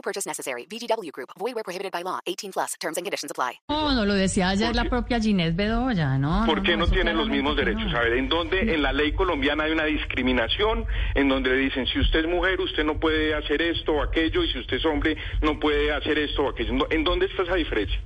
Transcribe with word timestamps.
No 0.00 0.02
purchase 0.02 0.26
necessary. 0.26 0.64
VGW 0.64 1.12
Group. 1.12 1.28
Void 1.38 1.54
where 1.54 1.62
prohibited 1.62 1.92
by 1.92 2.02
law. 2.02 2.20
18 2.26 2.52
plus. 2.52 2.74
Terms 2.80 2.96
and 2.96 3.04
conditions 3.04 3.30
apply. 3.30 3.60
No, 3.68 3.94
no 3.94 4.06
lo 4.06 4.14
decía 4.14 4.48
ayer 4.48 4.74
la 4.74 4.84
propia 4.84 5.20
Ginés 5.20 5.54
Bedoya, 5.54 6.16
¿no? 6.16 6.46
¿Por 6.46 6.62
qué 6.62 6.74
no, 6.74 6.84
eso 6.84 6.94
tienen 6.94 7.18
los 7.18 7.28
mismos 7.28 7.54
derechos? 7.54 7.92
no. 7.92 7.98
A 7.98 8.00
ver, 8.04 8.14
¿en 8.14 8.30
dónde 8.30 8.74
en 8.74 8.80
la 8.80 8.94
ley 8.94 9.12
colombiana 9.12 9.64
hay 9.64 9.72
una 9.72 9.84
discriminación 9.84 10.86
en 11.14 11.28
donde 11.28 11.50
le 11.50 11.56
dicen 11.56 11.86
si 11.86 12.00
usted 12.00 12.20
es 12.20 12.26
mujer 12.28 12.58
usted 12.60 12.82
no 12.82 12.98
puede 12.98 13.34
hacer 13.34 13.60
esto 13.60 13.92
o 13.92 14.02
aquello 14.02 14.42
y 14.42 14.50
si 14.50 14.60
usted 14.60 14.78
es 14.78 14.84
hombre 14.86 15.18
no 15.42 15.60
puede 15.60 15.92
hacer 15.92 16.18
esto 16.18 16.44
o 16.44 16.48
aquello? 16.48 16.90
¿En 16.90 17.04
dónde 17.04 17.26
está 17.26 17.42
esa 17.42 17.56
diferencia? 17.56 18.00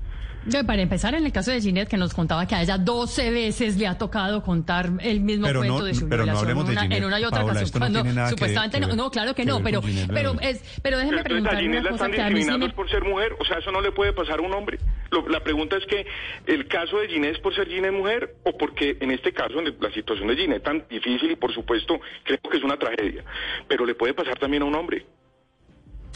Yo, 0.47 0.63
Para 0.67 0.83
empezar, 0.83 1.15
en 1.15 1.25
el 1.25 1.33
caso 1.33 1.51
de 1.53 1.59
Ginette, 1.63 1.89
que 1.89 1.97
nos 1.97 2.13
contaba 2.13 2.47
que 2.47 2.55
a 2.55 2.61
ella 2.61 2.77
12 2.77 3.31
veces 3.31 3.79
le 3.79 3.87
ha 3.87 3.97
tocado 3.97 4.43
contar 4.43 4.91
el 5.01 5.21
mismo 5.23 5.47
Pero 5.47 5.61
cuento 5.61 5.79
no- 5.79 5.85
de 5.87 5.95
su 5.95 6.07
pero 6.07 6.19
no 6.19 6.25
violación 6.35 6.51
hablemos 6.51 6.67
de 6.67 6.73
en, 6.73 6.77
una, 6.79 6.83
Ginette, 6.83 6.99
en 6.99 7.05
una 7.07 7.21
y 7.21 7.25
otra 7.25 7.39
Paola, 7.39 7.53
ocasión. 7.55 7.71
no 7.73 7.79
cuando 7.81 8.03
que- 8.03 8.29
supuestamente 8.31 8.81
que 8.81 8.87
no, 8.89 8.95
no, 8.95 9.11
claro 9.11 9.35
que 9.35 9.43
que 9.43 9.49
no, 9.49 9.63
pero, 9.63 9.81
Ginette 9.81 10.13
pero, 10.13 10.35
es, 10.43 10.63
pero 10.83 10.99
déjeme 10.99 11.23
Pero 11.23 11.37
entonces 11.39 11.61
a 11.65 11.67
una 11.71 11.81
la 11.81 11.91
cosa 11.93 11.95
están 11.95 12.11
discriminando 12.13 12.59
me... 12.59 12.67
es 12.67 12.75
por 12.75 12.91
ser 12.91 13.05
mujer, 13.05 13.33
o 13.41 13.45
sea, 13.47 13.57
eso 13.57 13.73
no 13.73 13.81
le 13.81 13.93
puede 13.93 14.13
pasar 14.13 14.39
a 14.39 14.43
un 14.43 14.53
hombre. 14.53 14.79
Lo- 15.11 15.27
la 15.31 15.43
pregunta 15.43 15.79
es 15.79 15.87
que 15.87 16.05
el 16.45 16.69
caso 16.69 16.99
de 16.99 17.09
Ginés 17.09 17.39
por 17.39 17.55
ser 17.55 17.67
Ginés 17.67 17.93
mujer 17.95 18.35
o 18.45 18.55
porque 18.59 18.99
en 19.01 19.13
este 19.13 19.33
caso 19.33 19.59
en 19.61 19.75
la 19.81 19.91
situación 19.93 20.29
de 20.29 20.37
Ginés 20.37 20.63
tan 20.63 20.85
difícil 20.91 21.31
y 21.31 21.37
por 21.37 21.55
supuesto 21.55 21.99
creo 22.23 22.39
que 22.51 22.59
es 22.59 22.63
una 22.65 22.77
tragedia, 22.77 23.25
pero 23.67 23.87
le 23.87 23.95
puede 23.95 24.13
pasar 24.13 24.39
también 24.39 24.63
a 24.63 24.67
un 24.67 24.75
hombre. 24.75 25.07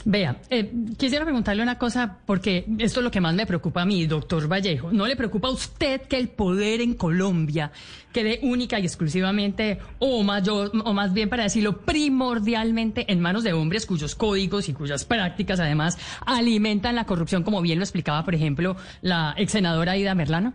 Vea, 0.04 0.36
eh, 0.48 0.72
quisiera 0.96 1.24
preguntarle 1.24 1.62
una 1.62 1.78
cosa, 1.78 2.18
porque 2.24 2.64
esto 2.78 3.00
es 3.00 3.04
lo 3.04 3.10
que 3.10 3.20
más 3.20 3.34
me 3.34 3.46
preocupa 3.46 3.82
a 3.82 3.84
mí, 3.84 4.06
doctor 4.06 4.50
Vallejo. 4.50 4.92
¿No 4.92 5.06
le 5.06 5.16
preocupa 5.16 5.48
a 5.48 5.50
usted 5.50 6.02
que 6.02 6.16
el 6.16 6.28
poder 6.28 6.80
en 6.80 6.94
Colombia 6.94 7.72
quede 8.12 8.40
única 8.42 8.78
y 8.78 8.84
exclusivamente, 8.84 9.78
o 9.98 10.22
mayor, 10.22 10.72
o 10.84 10.92
más 10.94 11.12
bien 11.12 11.28
para 11.28 11.44
decirlo, 11.44 11.80
primordialmente 11.82 13.10
en 13.12 13.20
manos 13.20 13.44
de 13.44 13.52
hombres 13.52 13.86
cuyos 13.86 14.14
códigos 14.14 14.68
y 14.68 14.72
cuyas 14.72 15.04
prácticas 15.04 15.60
además 15.60 15.98
alimentan 16.24 16.94
la 16.94 17.04
corrupción, 17.04 17.42
como 17.42 17.60
bien 17.60 17.78
lo 17.78 17.84
explicaba, 17.84 18.24
por 18.24 18.34
ejemplo, 18.34 18.76
la 19.02 19.34
ex 19.36 19.52
senadora 19.52 19.96
Ida 19.96 20.14
Merlano? 20.14 20.54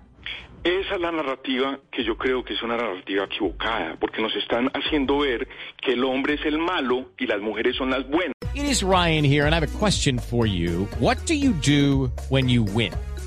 Esa 0.64 0.96
es 0.96 1.02
la 1.02 1.12
narrativa 1.12 1.78
que 1.92 2.06
yo 2.06 2.18
creo 2.18 2.44
que 2.44 2.54
es 2.54 2.64
una 2.64 2.78
narrativa 2.78 3.26
equivocada, 3.26 3.98
porque 4.00 4.22
nos 4.22 4.34
están 4.36 4.70
haciendo 4.74 5.18
ver 5.20 5.48
que 5.82 5.92
el 5.94 6.04
hombre 6.06 6.36
es 6.36 6.46
el 6.46 6.58
malo 6.58 7.12
y 7.18 7.28
las 7.28 7.42
mujeres 7.42 7.76
son 7.76 7.90
las 7.90 8.08
buenas. 8.08 8.34
It 8.56 8.64
is 8.64 8.82
Ryan 8.84 9.26
here, 9.26 9.46
and 9.46 9.54
I 9.54 9.60
have 9.60 9.64
a 9.64 9.80
question 9.80 10.20
for 10.20 10.46
you. 10.46 10.88
What 11.00 11.18
do 11.26 11.34
you 11.34 11.54
do 11.54 12.12
when 12.30 12.48
you 12.48 12.64
win? 12.64 12.94